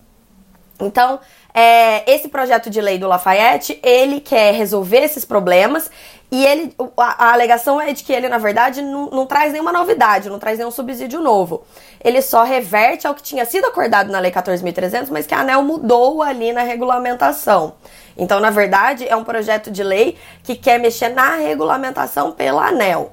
Então, 0.80 1.20
é, 1.54 2.12
esse 2.12 2.28
projeto 2.28 2.68
de 2.68 2.80
lei 2.80 2.98
do 2.98 3.06
Lafayette, 3.06 3.78
ele 3.80 4.20
quer 4.20 4.52
resolver 4.54 4.98
esses 4.98 5.24
problemas 5.24 5.88
e 6.34 6.44
ele, 6.44 6.74
a, 6.96 7.26
a 7.26 7.32
alegação 7.32 7.80
é 7.80 7.92
de 7.92 8.02
que 8.02 8.12
ele, 8.12 8.28
na 8.28 8.38
verdade, 8.38 8.82
não, 8.82 9.08
não, 9.08 9.24
traz 9.24 9.52
nenhuma 9.52 9.70
novidade, 9.70 10.28
não 10.28 10.40
traz 10.40 10.58
nenhum 10.58 10.70
subsídio 10.72 11.20
novo. 11.20 11.62
Ele 12.02 12.20
só 12.20 12.42
reverte 12.42 13.06
ao 13.06 13.14
que 13.14 13.22
tinha 13.22 13.44
sido 13.44 13.66
acordado 13.66 14.10
na 14.10 14.18
Lei 14.18 14.32
14.300, 14.32 15.10
mas 15.12 15.28
que 15.28 15.34
a 15.34 15.42
ANEL 15.42 15.62
mudou 15.62 16.22
ali 16.22 16.52
na 16.52 16.62
regulamentação. 16.62 17.74
Então, 18.18 18.40
na 18.40 18.50
verdade, 18.50 19.06
é 19.08 19.14
um 19.14 19.22
projeto 19.22 19.70
de 19.70 19.84
lei 19.84 20.18
que 20.42 20.56
quer 20.56 20.80
mexer 20.80 21.10
na 21.10 21.36
regulamentação 21.36 22.32
pela 22.32 22.66
ANEL. 22.66 23.12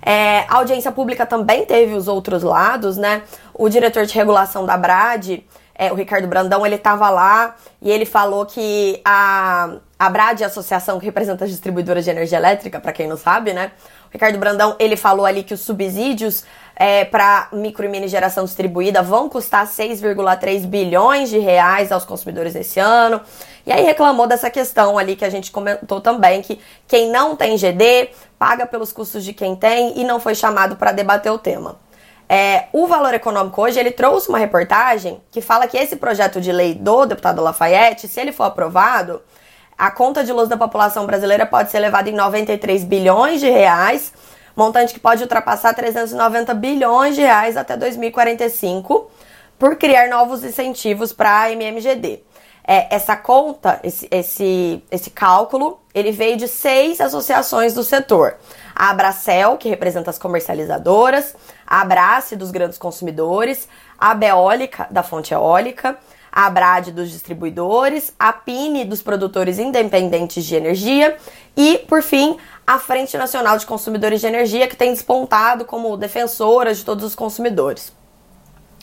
É, 0.00 0.46
a 0.48 0.56
audiência 0.56 0.90
pública 0.90 1.26
também 1.26 1.66
teve 1.66 1.92
os 1.92 2.08
outros 2.08 2.42
lados, 2.42 2.96
né? 2.96 3.22
O 3.52 3.68
diretor 3.68 4.06
de 4.06 4.14
regulação 4.14 4.64
da 4.64 4.78
BRAD, 4.78 5.44
é, 5.82 5.92
o 5.92 5.96
Ricardo 5.96 6.28
Brandão, 6.28 6.64
ele 6.64 6.76
estava 6.76 7.10
lá 7.10 7.56
e 7.80 7.90
ele 7.90 8.04
falou 8.04 8.46
que 8.46 9.00
a, 9.04 9.74
a 9.98 10.08
BRAD, 10.08 10.44
a 10.44 10.46
associação 10.46 11.00
que 11.00 11.06
representa 11.06 11.44
as 11.44 11.50
distribuidoras 11.50 12.04
de 12.04 12.10
energia 12.10 12.38
elétrica, 12.38 12.78
para 12.78 12.92
quem 12.92 13.08
não 13.08 13.16
sabe, 13.16 13.52
né? 13.52 13.72
O 14.08 14.12
Ricardo 14.12 14.38
Brandão, 14.38 14.76
ele 14.78 14.96
falou 14.96 15.26
ali 15.26 15.42
que 15.42 15.52
os 15.52 15.60
subsídios 15.60 16.44
é, 16.76 17.04
para 17.04 17.48
micro 17.52 17.84
e 17.84 17.88
mini 17.88 18.06
geração 18.06 18.44
distribuída 18.44 19.02
vão 19.02 19.28
custar 19.28 19.66
6,3 19.66 20.66
bilhões 20.66 21.30
de 21.30 21.38
reais 21.38 21.90
aos 21.90 22.04
consumidores 22.04 22.54
esse 22.54 22.78
ano. 22.78 23.20
E 23.66 23.72
aí 23.72 23.82
reclamou 23.84 24.28
dessa 24.28 24.50
questão 24.50 24.96
ali 24.98 25.16
que 25.16 25.24
a 25.24 25.30
gente 25.30 25.50
comentou 25.50 26.00
também, 26.00 26.42
que 26.42 26.60
quem 26.86 27.10
não 27.10 27.34
tem 27.34 27.56
GD 27.56 28.10
paga 28.38 28.66
pelos 28.66 28.92
custos 28.92 29.24
de 29.24 29.32
quem 29.32 29.56
tem 29.56 29.98
e 29.98 30.04
não 30.04 30.20
foi 30.20 30.36
chamado 30.36 30.76
para 30.76 30.92
debater 30.92 31.32
o 31.32 31.38
tema. 31.38 31.76
É, 32.34 32.68
o 32.72 32.86
Valor 32.86 33.12
Econômico 33.12 33.60
hoje 33.60 33.78
ele 33.78 33.90
trouxe 33.90 34.30
uma 34.30 34.38
reportagem 34.38 35.20
que 35.30 35.42
fala 35.42 35.66
que 35.66 35.76
esse 35.76 35.96
projeto 35.96 36.40
de 36.40 36.50
lei 36.50 36.72
do 36.72 37.04
deputado 37.04 37.42
Lafayette, 37.42 38.08
se 38.08 38.18
ele 38.18 38.32
for 38.32 38.44
aprovado, 38.44 39.20
a 39.76 39.90
conta 39.90 40.24
de 40.24 40.32
luz 40.32 40.48
da 40.48 40.56
população 40.56 41.04
brasileira 41.04 41.44
pode 41.44 41.70
ser 41.70 41.76
elevada 41.76 42.08
em 42.08 42.14
93 42.14 42.84
bilhões 42.84 43.38
de 43.38 43.50
reais, 43.50 44.14
montante 44.56 44.94
que 44.94 44.98
pode 44.98 45.22
ultrapassar 45.22 45.74
390 45.74 46.54
bilhões 46.54 47.16
de 47.16 47.20
reais 47.20 47.54
até 47.54 47.76
2045, 47.76 49.10
por 49.58 49.76
criar 49.76 50.08
novos 50.08 50.42
incentivos 50.42 51.12
para 51.12 51.38
a 51.38 51.52
MMGD. 51.52 52.22
É, 52.66 52.94
essa 52.94 53.16
conta, 53.16 53.80
esse, 53.82 54.08
esse, 54.10 54.82
esse 54.90 55.10
cálculo, 55.10 55.80
ele 55.94 56.12
veio 56.12 56.36
de 56.36 56.48
seis 56.48 57.00
associações 57.00 57.74
do 57.74 57.82
setor. 57.82 58.36
A 58.74 58.90
Abracel, 58.90 59.56
que 59.58 59.68
representa 59.68 60.10
as 60.10 60.18
comercializadoras, 60.18 61.34
a 61.72 61.80
Abrace 61.80 62.36
dos 62.36 62.50
grandes 62.50 62.76
consumidores, 62.76 63.66
a 63.98 64.12
Beólica 64.12 64.86
da 64.90 65.02
fonte 65.02 65.32
eólica, 65.32 65.96
a 66.30 66.44
Abrad 66.44 66.88
dos 66.88 67.10
distribuidores, 67.10 68.12
a 68.18 68.30
Pine 68.30 68.84
dos 68.84 69.00
produtores 69.00 69.58
independentes 69.58 70.44
de 70.44 70.54
energia 70.54 71.16
e, 71.56 71.78
por 71.88 72.02
fim, 72.02 72.36
a 72.66 72.78
Frente 72.78 73.16
Nacional 73.16 73.56
de 73.56 73.64
Consumidores 73.64 74.20
de 74.20 74.26
Energia, 74.26 74.68
que 74.68 74.76
tem 74.76 74.92
despontado 74.92 75.64
como 75.64 75.96
defensora 75.96 76.74
de 76.74 76.84
todos 76.84 77.04
os 77.04 77.14
consumidores. 77.14 77.90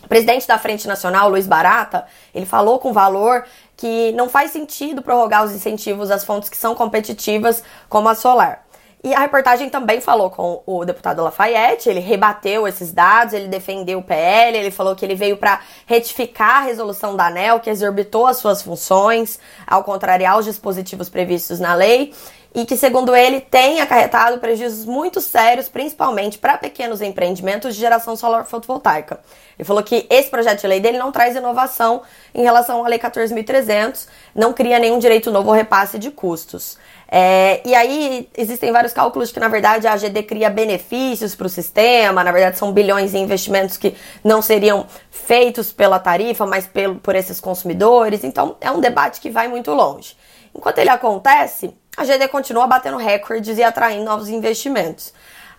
O 0.04 0.08
presidente 0.08 0.48
da 0.48 0.58
Frente 0.58 0.88
Nacional, 0.88 1.30
Luiz 1.30 1.46
Barata, 1.46 2.08
ele 2.34 2.48
falou 2.48 2.80
com 2.80 2.92
valor 2.92 3.46
que 3.78 4.12
não 4.14 4.28
faz 4.28 4.50
sentido 4.50 5.04
prorrogar 5.04 5.44
os 5.46 5.52
incentivos 5.52 6.10
às 6.10 6.24
fontes 6.24 6.50
que 6.50 6.58
são 6.58 6.74
competitivas, 6.74 7.64
como 7.88 8.10
a 8.10 8.16
solar. 8.16 8.66
E 9.02 9.14
a 9.14 9.20
reportagem 9.20 9.70
também 9.70 10.02
falou 10.02 10.30
com 10.30 10.62
o 10.66 10.84
deputado 10.84 11.24
Lafayette, 11.24 11.88
ele 11.88 12.02
rebateu 12.02 12.68
esses 12.68 12.92
dados, 12.92 13.34
ele 13.34 13.48
defendeu 13.48 14.00
o 14.00 14.04
PL, 14.04 14.58
ele 14.58 14.72
falou 14.72 14.94
que 14.94 15.06
ele 15.06 15.16
veio 15.16 15.38
para 15.38 15.62
retificar 15.86 16.58
a 16.58 16.66
resolução 16.66 17.16
da 17.16 17.28
ANEL, 17.28 17.62
que 17.62 17.70
exorbitou 17.70 18.28
as 18.28 18.38
suas 18.38 18.62
funções, 18.62 19.40
ao 19.66 19.86
contrariar 19.86 20.38
os 20.38 20.44
dispositivos 20.44 21.08
previstos 21.08 21.62
na 21.62 21.74
lei, 21.74 22.14
e 22.54 22.66
que, 22.66 22.76
segundo 22.76 23.16
ele, 23.16 23.40
tem 23.40 23.80
acarretado 23.80 24.40
prejuízos 24.40 24.84
muito 24.84 25.22
sérios, 25.22 25.70
principalmente 25.70 26.38
para 26.38 26.58
pequenos 26.58 27.02
empreendimentos 27.02 27.76
de 27.76 27.80
geração 27.80 28.16
solar 28.16 28.46
fotovoltaica. 28.46 29.20
Ele 29.58 29.66
falou 29.66 29.84
que 29.84 30.08
esse 30.10 30.30
projeto 30.30 30.62
de 30.62 30.68
lei 30.68 30.80
dele 30.80 30.98
não 30.98 31.12
traz 31.12 31.36
inovação 31.36 32.02
em 32.34 32.42
relação 32.42 32.84
à 32.84 32.88
Lei 32.88 32.98
14.300, 32.98 34.08
não 34.34 34.52
cria 34.52 34.80
nenhum 34.80 34.98
direito 34.98 35.32
novo 35.32 35.50
ao 35.50 35.56
repasse 35.56 36.00
de 36.00 36.10
custos. 36.10 36.78
É, 37.12 37.62
e 37.66 37.74
aí 37.74 38.30
existem 38.38 38.72
vários 38.72 38.94
cálculos 38.94 39.32
que, 39.32 39.40
na 39.40 39.48
verdade, 39.48 39.88
a 39.88 39.94
AGD 39.94 40.24
cria 40.24 40.50
benefícios 40.50 41.34
para 41.34 41.48
o 41.48 41.50
sistema, 41.50 42.24
na 42.24 42.32
verdade, 42.32 42.58
são 42.58 42.72
bilhões 42.72 43.16
em 43.16 43.24
investimentos 43.24 43.78
que 43.78 43.96
não 44.24 44.44
seriam 44.44 44.86
feitos 45.10 45.72
pela 45.72 45.98
tarifa, 45.98 46.46
mas 46.46 46.68
pelo, 46.68 46.96
por 46.96 47.16
esses 47.16 47.42
consumidores. 47.42 48.24
Então, 48.24 48.56
é 48.62 48.70
um 48.70 48.80
debate 48.80 49.20
que 49.20 49.32
vai 49.32 49.48
muito 49.48 49.72
longe. 49.72 50.16
Enquanto 50.56 50.78
ele 50.78 50.90
acontece, 50.90 51.74
a 51.98 52.04
GD 52.04 52.28
continua 52.28 52.68
batendo 52.68 52.98
recordes 52.98 53.58
e 53.58 53.64
atraindo 53.64 54.06
novos 54.06 54.30
investimentos. 54.30 55.12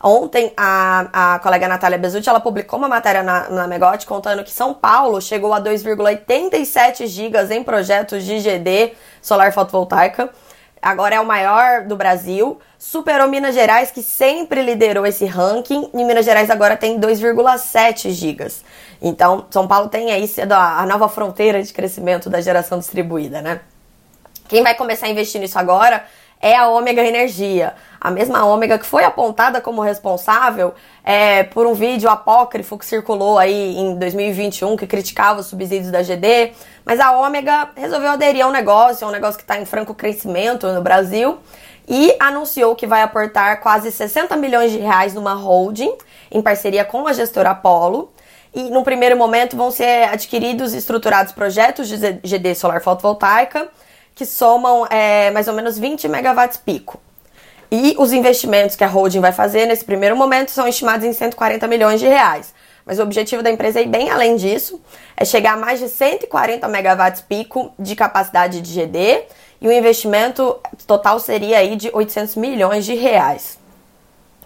Ontem, 0.02 0.52
a, 0.56 1.34
a 1.34 1.38
colega 1.40 1.68
Natália 1.68 1.98
Bezutti, 1.98 2.28
ela 2.28 2.40
publicou 2.40 2.78
uma 2.78 2.88
matéria 2.88 3.22
na, 3.22 3.50
na 3.50 3.66
Megote 3.66 4.06
contando 4.06 4.42
que 4.42 4.50
São 4.50 4.72
Paulo 4.72 5.20
chegou 5.20 5.52
a 5.52 5.60
2,87 5.60 7.06
gigas 7.06 7.50
em 7.50 7.62
projetos 7.62 8.24
de 8.24 8.38
GD 8.38 8.94
solar 9.20 9.52
fotovoltaica. 9.52 10.30
Agora 10.82 11.16
é 11.16 11.20
o 11.20 11.26
maior 11.26 11.84
do 11.84 11.96
Brasil. 11.96 12.58
Superou 12.78 13.28
Minas 13.28 13.54
Gerais, 13.54 13.90
que 13.90 14.02
sempre 14.02 14.62
liderou 14.62 15.06
esse 15.06 15.26
ranking. 15.26 15.90
E 15.92 16.04
Minas 16.04 16.24
Gerais 16.24 16.48
agora 16.48 16.76
tem 16.76 16.98
2,7 16.98 18.10
gigas. 18.10 18.64
Então, 19.00 19.46
São 19.50 19.68
Paulo 19.68 19.88
tem 19.88 20.10
aí 20.10 20.28
a 20.50 20.86
nova 20.86 21.08
fronteira 21.08 21.62
de 21.62 21.72
crescimento 21.72 22.30
da 22.30 22.40
geração 22.40 22.78
distribuída, 22.78 23.42
né? 23.42 23.60
Quem 24.48 24.62
vai 24.62 24.74
começar 24.74 25.06
a 25.06 25.10
investir 25.10 25.40
nisso 25.40 25.58
agora 25.58 26.04
é 26.40 26.56
a 26.56 26.68
Ômega 26.68 27.04
Energia. 27.04 27.74
A 28.00 28.10
mesma 28.10 28.46
Ômega 28.46 28.78
que 28.78 28.86
foi 28.86 29.04
apontada 29.04 29.60
como 29.60 29.82
responsável 29.82 30.72
é, 31.04 31.42
por 31.44 31.66
um 31.66 31.74
vídeo 31.74 32.08
apócrifo 32.08 32.78
que 32.78 32.86
circulou 32.86 33.38
aí 33.38 33.76
em 33.76 33.94
2021 33.96 34.74
que 34.76 34.86
criticava 34.86 35.40
os 35.40 35.46
subsídios 35.46 35.90
da 35.90 36.02
GD. 36.02 36.52
Mas 36.84 36.98
a 36.98 37.12
Ômega 37.12 37.68
resolveu 37.76 38.10
aderir 38.10 38.44
ao 38.44 38.50
negócio, 38.50 39.04
é 39.04 39.06
um 39.06 39.10
negócio 39.10 39.36
que 39.36 39.44
está 39.44 39.60
em 39.60 39.66
franco 39.66 39.94
crescimento 39.94 40.66
no 40.68 40.80
Brasil. 40.80 41.38
E 41.86 42.16
anunciou 42.18 42.74
que 42.74 42.86
vai 42.86 43.02
aportar 43.02 43.60
quase 43.60 43.92
60 43.92 44.34
milhões 44.36 44.70
de 44.70 44.78
reais 44.78 45.12
numa 45.12 45.34
holding 45.34 45.92
em 46.30 46.40
parceria 46.40 46.84
com 46.84 47.06
a 47.06 47.12
gestora 47.12 47.50
Apollo. 47.50 48.10
E 48.54 48.62
no 48.70 48.82
primeiro 48.82 49.16
momento 49.16 49.56
vão 49.56 49.70
ser 49.70 50.08
adquiridos 50.08 50.72
e 50.72 50.78
estruturados 50.78 51.32
projetos 51.32 51.88
de 51.88 51.96
GD 51.96 52.54
solar 52.54 52.80
fotovoltaica 52.80 53.68
que 54.20 54.26
somam 54.26 54.86
é, 54.90 55.30
mais 55.30 55.48
ou 55.48 55.54
menos 55.54 55.78
20 55.78 56.06
megawatts 56.06 56.58
pico. 56.58 57.00
E 57.72 57.94
os 57.98 58.12
investimentos 58.12 58.76
que 58.76 58.84
a 58.84 58.86
holding 58.86 59.18
vai 59.18 59.32
fazer 59.32 59.64
nesse 59.64 59.82
primeiro 59.82 60.14
momento 60.14 60.50
são 60.50 60.68
estimados 60.68 61.06
em 61.06 61.12
140 61.14 61.66
milhões 61.66 62.00
de 62.00 62.06
reais. 62.06 62.52
Mas 62.84 62.98
o 62.98 63.02
objetivo 63.02 63.42
da 63.42 63.50
empresa 63.50 63.80
é 63.80 63.82
ir 63.82 63.88
bem 63.88 64.10
além 64.10 64.36
disso, 64.36 64.78
é 65.16 65.24
chegar 65.24 65.54
a 65.54 65.56
mais 65.56 65.80
de 65.80 65.88
140 65.88 66.68
megawatts 66.68 67.22
pico 67.22 67.72
de 67.78 67.96
capacidade 67.96 68.60
de 68.60 68.74
GD 68.74 69.24
e 69.58 69.66
o 69.66 69.72
investimento 69.72 70.54
total 70.86 71.18
seria 71.18 71.56
aí 71.56 71.76
de 71.76 71.88
800 71.90 72.36
milhões 72.36 72.84
de 72.84 72.92
reais. 72.92 73.58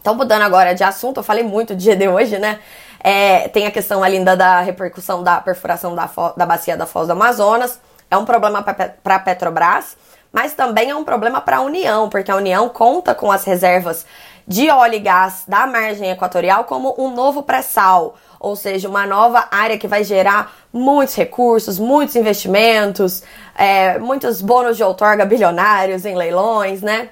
Então, 0.00 0.14
mudando 0.14 0.42
agora 0.42 0.72
de 0.72 0.84
assunto, 0.84 1.18
eu 1.18 1.24
falei 1.24 1.42
muito 1.42 1.74
de 1.74 1.90
GD 1.90 2.06
hoje, 2.06 2.38
né? 2.38 2.60
É, 3.00 3.48
tem 3.48 3.66
a 3.66 3.72
questão 3.72 4.04
ainda 4.04 4.36
da 4.36 4.60
repercussão 4.60 5.20
da 5.24 5.40
perfuração 5.40 5.96
da, 5.96 6.08
da 6.36 6.46
bacia 6.46 6.76
da 6.76 6.86
Foz 6.86 7.08
do 7.08 7.12
Amazonas 7.12 7.80
é 8.14 8.18
um 8.18 8.24
problema 8.24 8.62
para 8.62 9.14
a 9.14 9.18
Petrobras, 9.18 9.96
mas 10.32 10.52
também 10.54 10.90
é 10.90 10.96
um 10.96 11.04
problema 11.04 11.40
para 11.40 11.58
a 11.58 11.60
União, 11.60 12.08
porque 12.08 12.30
a 12.30 12.36
União 12.36 12.68
conta 12.68 13.14
com 13.14 13.30
as 13.30 13.44
reservas 13.44 14.04
de 14.46 14.68
óleo 14.68 14.94
e 14.94 14.98
gás 14.98 15.44
da 15.48 15.66
margem 15.66 16.10
equatorial 16.10 16.64
como 16.64 16.94
um 16.98 17.14
novo 17.14 17.42
pré-sal, 17.42 18.16
ou 18.38 18.54
seja, 18.54 18.88
uma 18.88 19.06
nova 19.06 19.48
área 19.50 19.78
que 19.78 19.88
vai 19.88 20.04
gerar 20.04 20.52
muitos 20.72 21.14
recursos, 21.14 21.78
muitos 21.78 22.14
investimentos, 22.14 23.22
é, 23.56 23.98
muitos 23.98 24.42
bônus 24.42 24.76
de 24.76 24.82
outorga 24.82 25.24
bilionários 25.24 26.04
em 26.04 26.14
leilões, 26.14 26.82
né? 26.82 27.10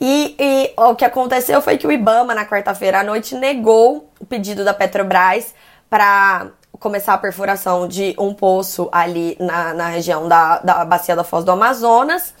E, 0.00 0.34
e, 0.38 0.72
o 0.76 0.96
que 0.96 1.04
aconteceu 1.04 1.60
foi 1.60 1.76
que 1.76 1.86
o 1.86 1.92
IBAMA, 1.92 2.34
na 2.34 2.46
quarta-feira 2.46 3.00
à 3.00 3.04
noite, 3.04 3.34
negou 3.34 4.10
o 4.18 4.26
pedido 4.26 4.64
da 4.64 4.74
Petrobras 4.74 5.54
para 5.88 6.48
começar 6.78 7.14
a 7.14 7.18
perfuração 7.18 7.86
de 7.86 8.14
um 8.18 8.34
poço 8.34 8.88
ali 8.90 9.36
na, 9.38 9.74
na 9.74 9.88
região 9.88 10.26
da, 10.28 10.58
da 10.58 10.84
bacia 10.84 11.14
da 11.14 11.24
Foz 11.24 11.44
do 11.44 11.50
Amazonas. 11.50 12.34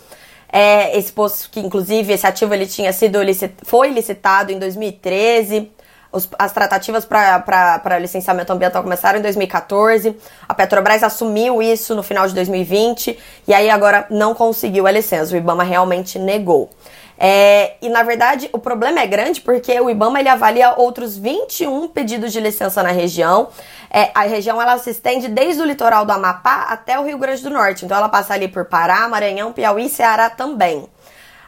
É, 0.52 0.96
esse 0.98 1.10
poço 1.10 1.48
que, 1.50 1.60
inclusive, 1.60 2.12
esse 2.12 2.26
ativo 2.26 2.52
ele 2.52 2.66
tinha 2.66 2.92
sido 2.92 3.22
licit, 3.22 3.54
foi 3.62 3.88
licitado 3.90 4.52
em 4.52 4.58
2013. 4.58 5.70
Os, 6.12 6.28
as 6.38 6.52
tratativas 6.52 7.06
para 7.06 7.98
licenciamento 7.98 8.52
ambiental 8.52 8.82
começaram 8.82 9.18
em 9.18 9.22
2014. 9.22 10.14
A 10.46 10.52
Petrobras 10.52 11.02
assumiu 11.02 11.62
isso 11.62 11.94
no 11.94 12.02
final 12.02 12.28
de 12.28 12.34
2020 12.34 13.18
e 13.48 13.54
aí 13.54 13.70
agora 13.70 14.06
não 14.10 14.34
conseguiu 14.34 14.86
a 14.86 14.90
licença. 14.90 15.32
O 15.32 15.38
IBAMA 15.38 15.62
realmente 15.62 16.18
negou. 16.18 16.68
É, 17.24 17.74
e 17.80 17.88
na 17.88 18.02
verdade 18.02 18.50
o 18.52 18.58
problema 18.58 18.98
é 18.98 19.06
grande 19.06 19.40
porque 19.40 19.80
o 19.80 19.88
IBAMA 19.88 20.18
ele 20.18 20.28
avalia 20.28 20.74
outros 20.76 21.16
21 21.16 21.86
pedidos 21.86 22.32
de 22.32 22.40
licença 22.40 22.82
na 22.82 22.90
região. 22.90 23.48
É, 23.88 24.10
a 24.12 24.22
região 24.22 24.60
ela 24.60 24.76
se 24.78 24.90
estende 24.90 25.28
desde 25.28 25.62
o 25.62 25.64
litoral 25.64 26.04
do 26.04 26.10
Amapá 26.10 26.66
até 26.68 26.98
o 26.98 27.04
Rio 27.04 27.18
Grande 27.18 27.40
do 27.40 27.50
Norte. 27.50 27.84
Então 27.84 27.96
ela 27.96 28.08
passa 28.08 28.34
ali 28.34 28.48
por 28.48 28.64
Pará, 28.64 29.08
Maranhão, 29.08 29.52
Piauí 29.52 29.86
e 29.86 29.88
Ceará 29.88 30.30
também. 30.30 30.88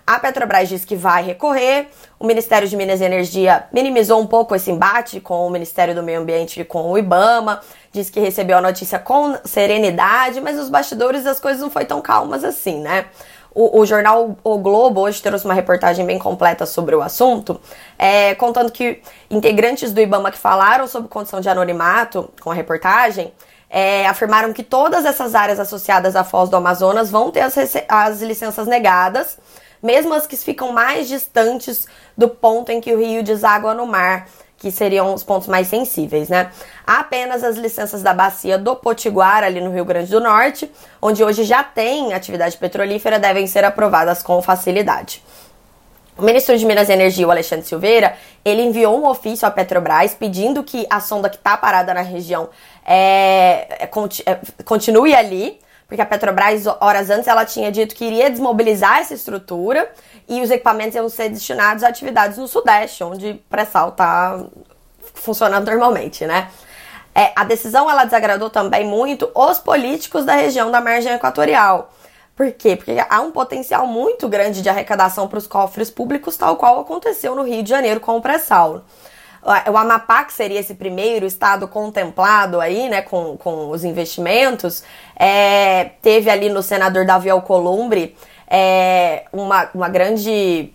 A 0.07 0.21
Petrobras 0.21 0.69
diz 0.69 0.85
que 0.85 0.95
vai 0.95 1.25
recorrer. 1.25 1.89
O 2.21 2.27
Ministério 2.27 2.69
de 2.69 2.77
Minas 2.77 3.01
e 3.01 3.05
Energia 3.05 3.67
minimizou 3.73 4.21
um 4.21 4.29
pouco 4.29 4.55
esse 4.55 4.71
embate 4.71 5.21
com 5.21 5.45
o 5.45 5.51
Ministério 5.51 5.93
do 5.93 6.05
Meio 6.05 6.21
Ambiente 6.21 6.61
e 6.61 6.65
com 6.65 6.93
o 6.93 6.97
IBAMA. 6.97 7.61
Diz 7.91 8.11
que 8.11 8.21
recebeu 8.21 8.59
a 8.59 8.61
notícia 8.61 8.99
com 9.01 9.37
serenidade, 9.45 10.41
mas 10.41 10.57
nos 10.57 10.69
bastidores 10.69 11.27
as 11.27 11.41
coisas 11.41 11.61
não 11.61 11.71
foi 11.71 11.85
tão 11.85 12.01
calmas 12.01 12.45
assim, 12.45 12.81
né? 12.81 13.07
O, 13.55 13.81
o, 13.81 13.87
jornal 13.87 14.37
O 14.43 14.59
Globo 14.59 15.03
hoje 15.03 15.23
trouxe 15.23 15.45
uma 15.45 15.55
reportagem 15.55 16.05
bem 16.05 16.19
completa 16.19 16.67
sobre 16.67 16.97
o 16.97 17.01
assunto, 17.01 17.61
é, 17.97 18.35
contando 18.35 18.73
que 18.73 19.01
integrantes 19.31 19.93
do 19.93 20.01
IBAMA 20.01 20.33
que 20.33 20.39
falaram 20.39 20.89
sobre 20.89 21.09
condição 21.09 21.41
de 21.41 21.49
anonimato 21.49 22.29
com 22.41 22.51
a 22.51 22.55
reportagem 22.55 23.33
é, 23.71 24.07
afirmaram 24.07 24.53
que 24.53 24.63
todas 24.63 25.05
essas 25.05 25.35
áreas 25.35 25.59
associadas 25.59 26.15
à 26.15 26.23
Foz 26.23 26.49
do 26.49 26.57
Amazonas 26.57 27.11
vão 27.11 27.33
ter 27.33 27.41
as, 27.41 27.57
as 27.89 28.23
licenças 28.23 28.69
negadas, 28.69 29.37
mesmo 29.83 30.15
as 30.15 30.29
que 30.29 30.37
ficam 30.37 30.73
mais 30.73 31.09
distantes 31.09 31.87
do 32.17 32.29
ponto 32.29 32.71
em 32.71 32.81
que 32.81 32.93
o 32.95 32.99
rio 32.99 33.23
deságua 33.23 33.75
no 33.75 33.85
mar 33.85 34.29
que 34.59 34.71
seriam 34.71 35.13
os 35.13 35.23
pontos 35.23 35.49
mais 35.49 35.69
sensíveis, 35.69 36.29
né? 36.29 36.51
Apenas 36.87 37.45
as 37.45 37.57
licenças 37.57 38.03
da 38.03 38.15
bacia 38.15 38.57
do 38.57 38.77
Potiguar, 38.77 39.43
ali 39.43 39.61
no 39.61 39.73
Rio 39.73 39.85
Grande 39.85 40.11
do 40.11 40.21
Norte, 40.21 40.71
onde 41.03 41.23
hoje 41.23 41.45
já 41.45 41.63
tem 41.63 42.13
atividade 42.13 42.57
petrolífera, 42.57 43.19
devem 43.19 43.47
ser 43.47 43.65
aprovadas 43.65 44.23
com 44.23 44.41
facilidade. 44.41 45.23
O 46.17 46.23
ministro 46.23 46.57
de 46.57 46.65
Minas 46.65 46.89
e 46.89 46.93
Energia, 46.93 47.27
o 47.27 47.31
Alexandre 47.31 47.67
Silveira, 47.67 48.17
ele 48.45 48.63
enviou 48.63 48.97
um 48.97 49.07
ofício 49.09 49.49
à 49.49 49.51
Petrobras 49.51 50.15
pedindo 50.15 50.63
que 50.63 50.87
a 50.89 51.01
sonda 51.01 51.29
que 51.29 51.37
está 51.37 51.57
parada 51.57 51.93
na 51.93 52.03
região 52.03 52.49
é, 52.87 53.67
é, 53.81 53.91
é, 54.27 54.39
continue 54.65 55.13
ali, 55.13 55.59
porque 55.87 56.01
a 56.01 56.07
Petrobras, 56.07 56.67
horas 56.81 57.11
antes, 57.11 57.29
ela 57.29 57.45
tinha 57.45 57.71
dito 57.71 57.95
que 57.95 58.05
iria 58.05 58.31
desmobilizar 58.31 58.99
essa 58.99 59.15
estrutura 59.15 59.91
e 60.29 60.41
os 60.41 60.51
equipamentos 60.51 60.95
iam 60.95 61.09
ser 61.09 61.29
destinados 61.29 61.85
a 61.85 61.89
atividades 61.89 62.39
no 62.39 62.49
Sudeste, 62.49 63.05
onde 63.05 63.31
o 63.31 63.39
pré-sal 63.51 63.91
está 63.91 64.45
funcionando 65.15 65.67
normalmente, 65.71 66.27
né? 66.27 66.51
É, 67.15 67.33
a 67.37 67.45
decisão 67.45 67.89
ela 67.89 68.05
desagradou 68.05 68.51
também 68.51 68.85
muito 68.85 69.31
os 69.35 69.59
políticos 69.59 70.25
da 70.25 70.35
região 70.35 70.71
da 70.71 70.81
margem 70.81 71.13
equatorial. 71.13 71.93
Por 72.35 72.51
quê? 72.51 72.75
Porque 72.75 72.97
há 73.09 73.21
um 73.21 73.31
potencial 73.31 73.87
muito 73.87 74.29
grande 74.29 74.61
de 74.61 74.69
arrecadação 74.69 75.29
para 75.29 75.39
os 75.39 75.47
cofres 75.47 75.91
públicos, 75.91 76.37
tal 76.37 76.57
qual 76.57 76.81
aconteceu 76.81 77.37
no 77.37 77.45
Rio 77.45 77.63
de 77.63 77.71
Janeiro 77.71 78.01
com 78.01 78.17
o 78.17 78.21
pré-sal 78.21 78.83
o 79.71 79.77
Amapá, 79.77 80.25
que 80.25 80.33
seria 80.33 80.61
esse 80.61 80.75
primeiro 80.75 81.27
estado 81.27 81.69
contemplado 81.69 82.61
aí, 82.61 82.89
né, 82.89 83.03
com, 83.03 83.37
com 83.37 83.69
os 83.71 83.85
investimentos, 83.85 84.83
é, 85.17 85.91
teve 86.01 86.31
ali 86.31 86.49
no 86.49 86.63
senador 86.63 87.05
Davi 87.05 87.29
Alcolumbre 87.29 88.17
é, 88.49 89.25
uma, 89.33 89.69
uma 89.75 89.89
grande, 89.89 90.73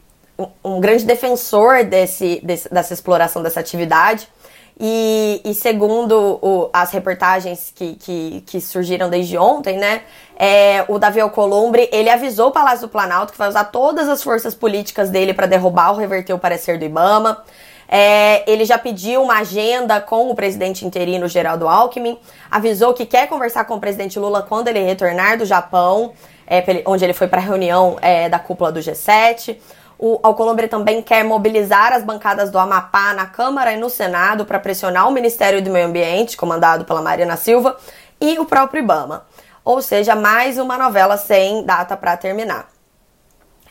um, 0.63 0.79
grande 0.79 1.05
defensor 1.05 1.83
desse, 1.83 2.39
desse, 2.43 2.71
dessa 2.71 2.93
exploração 2.93 3.41
dessa 3.41 3.59
atividade. 3.59 4.27
E, 4.81 5.41
e 5.43 5.53
segundo 5.53 6.39
o, 6.41 6.69
as 6.71 6.91
reportagens 6.91 7.69
que, 7.75 7.95
que, 7.95 8.43
que, 8.45 8.61
surgiram 8.61 9.09
desde 9.09 9.37
ontem, 9.37 9.77
né, 9.77 10.03
é, 10.37 10.85
o 10.87 10.97
Davi 10.97 11.19
Alcolumbre, 11.19 11.89
ele 11.91 12.09
avisou 12.09 12.47
o 12.47 12.51
Palácio 12.51 12.87
do 12.87 12.89
Planalto 12.89 13.33
que 13.33 13.37
vai 13.37 13.49
usar 13.49 13.65
todas 13.65 14.07
as 14.07 14.23
forças 14.23 14.55
políticas 14.55 15.09
dele 15.09 15.33
para 15.33 15.47
derrubar 15.47 15.91
ou 15.91 15.97
reverter 15.97 16.31
o 16.31 16.39
parecer 16.39 16.77
do 16.77 16.85
Ibama. 16.85 17.43
É, 17.91 18.43
ele 18.49 18.65
já 18.65 18.77
pediu 18.77 19.23
uma 19.23 19.39
agenda 19.39 19.99
com 19.99 20.29
o 20.29 20.35
presidente 20.35 20.85
interino 20.85 21.27
Geraldo 21.27 21.67
Alckmin, 21.67 22.19
avisou 22.51 22.93
que 22.93 23.03
quer 23.03 23.27
conversar 23.27 23.65
com 23.65 23.75
o 23.75 23.79
presidente 23.79 24.19
Lula 24.19 24.43
quando 24.43 24.67
ele 24.67 24.79
retornar 24.79 25.39
do 25.39 25.45
Japão, 25.45 26.13
é, 26.45 26.63
onde 26.85 27.03
ele 27.03 27.13
foi 27.13 27.27
para 27.27 27.39
a 27.39 27.43
reunião 27.43 27.97
é, 27.99 28.29
da 28.29 28.37
cúpula 28.37 28.71
do 28.71 28.79
G7. 28.79 29.57
O 29.97 30.19
Alcolumbre 30.21 30.67
também 30.67 31.01
quer 31.01 31.23
mobilizar 31.23 31.91
as 31.91 32.03
bancadas 32.03 32.51
do 32.51 32.59
Amapá 32.59 33.13
na 33.13 33.25
Câmara 33.25 33.73
e 33.73 33.77
no 33.77 33.89
Senado 33.89 34.45
para 34.45 34.59
pressionar 34.59 35.07
o 35.07 35.11
Ministério 35.11 35.61
do 35.61 35.71
Meio 35.71 35.87
Ambiente, 35.87 36.37
comandado 36.37 36.85
pela 36.85 37.01
Mariana 37.01 37.35
Silva, 37.35 37.75
e 38.21 38.37
o 38.37 38.45
próprio 38.45 38.83
Ibama. 38.83 39.25
Ou 39.65 39.81
seja, 39.81 40.15
mais 40.15 40.57
uma 40.57 40.77
novela 40.77 41.17
sem 41.17 41.65
data 41.65 41.97
para 41.97 42.15
terminar. 42.15 42.78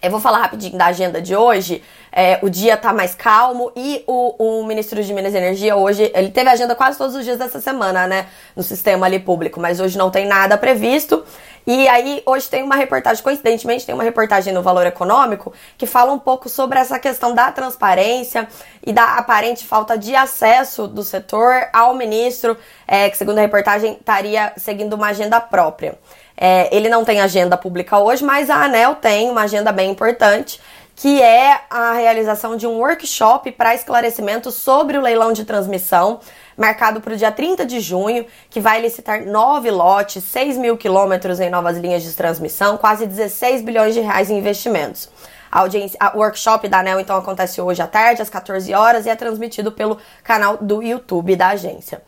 Eu 0.00 0.10
vou 0.10 0.20
falar 0.20 0.38
rapidinho 0.38 0.78
da 0.78 0.86
agenda 0.86 1.20
de 1.20 1.34
hoje. 1.34 1.82
É, 2.12 2.38
o 2.42 2.48
dia 2.48 2.76
tá 2.76 2.92
mais 2.92 3.14
calmo 3.14 3.70
e 3.76 4.02
o, 4.06 4.60
o, 4.60 4.64
ministro 4.64 5.02
de 5.02 5.12
Minas 5.12 5.34
e 5.34 5.36
Energia 5.36 5.76
hoje, 5.76 6.10
ele 6.14 6.30
teve 6.30 6.48
agenda 6.48 6.74
quase 6.74 6.96
todos 6.96 7.14
os 7.14 7.24
dias 7.24 7.38
dessa 7.38 7.60
semana, 7.60 8.06
né? 8.06 8.26
No 8.56 8.62
sistema 8.62 9.06
ali 9.06 9.18
público, 9.18 9.60
mas 9.60 9.78
hoje 9.78 9.98
não 9.98 10.10
tem 10.10 10.26
nada 10.26 10.56
previsto. 10.56 11.22
E 11.70 11.86
aí, 11.86 12.22
hoje 12.24 12.48
tem 12.48 12.62
uma 12.62 12.76
reportagem, 12.76 13.22
coincidentemente, 13.22 13.84
tem 13.84 13.94
uma 13.94 14.02
reportagem 14.02 14.54
no 14.54 14.62
Valor 14.62 14.86
Econômico 14.86 15.52
que 15.76 15.84
fala 15.84 16.10
um 16.10 16.18
pouco 16.18 16.48
sobre 16.48 16.78
essa 16.78 16.98
questão 16.98 17.34
da 17.34 17.52
transparência 17.52 18.48
e 18.86 18.90
da 18.90 19.18
aparente 19.18 19.66
falta 19.66 19.98
de 19.98 20.16
acesso 20.16 20.88
do 20.88 21.02
setor 21.02 21.68
ao 21.70 21.92
ministro, 21.92 22.56
é, 22.86 23.10
que, 23.10 23.18
segundo 23.18 23.36
a 23.36 23.42
reportagem, 23.42 23.98
estaria 24.00 24.50
seguindo 24.56 24.94
uma 24.94 25.08
agenda 25.08 25.42
própria. 25.42 25.98
É, 26.34 26.74
ele 26.74 26.88
não 26.88 27.04
tem 27.04 27.20
agenda 27.20 27.54
pública 27.54 27.98
hoje, 27.98 28.24
mas 28.24 28.48
a 28.48 28.64
ANEL 28.64 28.94
tem 28.94 29.28
uma 29.28 29.42
agenda 29.42 29.70
bem 29.70 29.90
importante, 29.90 30.58
que 30.98 31.22
é 31.22 31.60
a 31.70 31.92
realização 31.92 32.56
de 32.56 32.66
um 32.66 32.78
workshop 32.78 33.52
para 33.52 33.72
esclarecimento 33.72 34.50
sobre 34.50 34.98
o 34.98 35.00
leilão 35.00 35.32
de 35.32 35.44
transmissão, 35.44 36.18
marcado 36.56 37.00
para 37.00 37.14
o 37.14 37.16
dia 37.16 37.30
30 37.30 37.64
de 37.64 37.78
junho, 37.78 38.26
que 38.50 38.58
vai 38.58 38.80
licitar 38.80 39.24
nove 39.24 39.70
lotes, 39.70 40.24
6 40.24 40.58
mil 40.58 40.76
quilômetros 40.76 41.38
em 41.38 41.50
novas 41.50 41.78
linhas 41.78 42.02
de 42.02 42.12
transmissão, 42.14 42.76
quase 42.76 43.06
16 43.06 43.62
bilhões 43.62 43.94
de 43.94 44.00
reais 44.00 44.28
em 44.28 44.38
investimentos. 44.38 45.08
A 45.52 45.60
audiência, 45.60 45.96
o 46.14 46.18
workshop 46.18 46.66
da 46.66 46.80
ANEL 46.80 46.98
então 46.98 47.16
acontece 47.16 47.60
hoje 47.60 47.80
à 47.80 47.86
tarde, 47.86 48.20
às 48.20 48.28
14 48.28 48.74
horas, 48.74 49.06
e 49.06 49.08
é 49.08 49.14
transmitido 49.14 49.70
pelo 49.70 49.98
canal 50.24 50.56
do 50.56 50.82
YouTube 50.82 51.36
da 51.36 51.50
agência. 51.50 52.02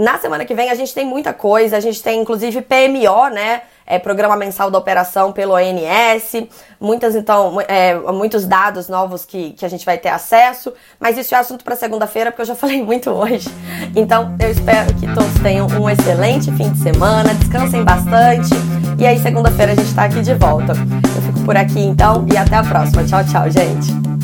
Na 0.00 0.18
semana 0.18 0.46
que 0.46 0.54
vem 0.54 0.70
a 0.70 0.74
gente 0.74 0.94
tem 0.94 1.04
muita 1.04 1.34
coisa, 1.34 1.76
a 1.76 1.80
gente 1.80 2.02
tem 2.02 2.22
inclusive 2.22 2.62
PMO, 2.62 3.28
né? 3.30 3.60
É, 3.86 3.98
programa 3.98 4.34
mensal 4.34 4.70
da 4.70 4.78
operação 4.78 5.30
pelo 5.30 5.52
ONS, 5.52 6.46
muitas 6.80 7.14
então, 7.14 7.60
é, 7.68 7.94
muitos 8.12 8.46
dados 8.46 8.88
novos 8.88 9.26
que, 9.26 9.50
que 9.50 9.66
a 9.66 9.68
gente 9.68 9.84
vai 9.84 9.98
ter 9.98 10.08
acesso, 10.08 10.72
mas 10.98 11.18
isso 11.18 11.34
é 11.34 11.38
assunto 11.38 11.64
para 11.64 11.76
segunda-feira, 11.76 12.30
porque 12.30 12.40
eu 12.40 12.46
já 12.46 12.54
falei 12.56 12.82
muito 12.82 13.10
hoje. 13.10 13.50
Então 13.94 14.34
eu 14.40 14.50
espero 14.50 14.94
que 14.94 15.12
todos 15.12 15.34
tenham 15.42 15.66
um 15.66 15.90
excelente 15.90 16.50
fim 16.52 16.72
de 16.72 16.78
semana, 16.78 17.34
descansem 17.34 17.84
bastante, 17.84 18.54
e 18.98 19.06
aí 19.06 19.18
segunda-feira 19.18 19.72
a 19.72 19.74
gente 19.74 19.88
está 19.88 20.04
aqui 20.04 20.22
de 20.22 20.32
volta. 20.32 20.72
Eu 20.72 21.22
fico 21.22 21.44
por 21.44 21.58
aqui 21.58 21.80
então 21.80 22.24
e 22.32 22.38
até 22.38 22.56
a 22.56 22.62
próxima. 22.62 23.04
Tchau, 23.04 23.22
tchau, 23.24 23.50
gente. 23.50 24.19